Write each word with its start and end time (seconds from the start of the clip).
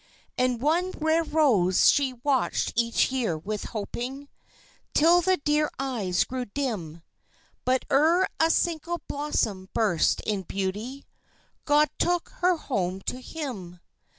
And 0.35 0.59
one 0.59 0.93
rare 0.97 1.21
rose 1.23 1.91
she 1.91 2.11
watched 2.23 2.73
each 2.75 3.11
year 3.11 3.37
with 3.37 3.65
hoping 3.65 4.29
Till 4.95 5.21
the 5.21 5.37
dear 5.37 5.69
eyes 5.77 6.23
grew 6.23 6.45
dim 6.45 7.03
But 7.65 7.85
ere 7.87 8.27
a 8.39 8.49
single 8.49 8.99
blossom 9.07 9.69
burst 9.75 10.19
in 10.21 10.41
beauty 10.41 11.05
God 11.65 11.89
took 11.99 12.29
her 12.39 12.57
home 12.57 13.01
to 13.01 13.21
Him. 13.21 13.79